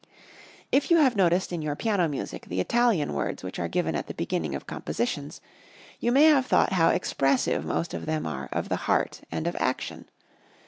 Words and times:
If 0.71 0.89
you 0.89 0.97
have 0.97 1.15
noticed 1.15 1.53
in 1.53 1.61
your 1.61 1.75
piano 1.75 2.07
music 2.09 2.47
the 2.47 2.59
Italian 2.59 3.13
words 3.13 3.43
which 3.43 3.59
are 3.59 3.67
given 3.67 3.93
at 3.93 4.07
the 4.07 4.15
beginning 4.15 4.55
of 4.55 4.65
compositions, 4.65 5.41
you 5.99 6.11
may 6.11 6.23
have 6.23 6.47
thought 6.47 6.73
how 6.73 6.89
expressive 6.89 7.63
most 7.63 7.93
of 7.93 8.07
them 8.07 8.25
are 8.25 8.49
of 8.51 8.67
the 8.67 8.77
heart 8.89 9.21
and 9.31 9.45
of 9.45 9.55
action. 9.59 10.09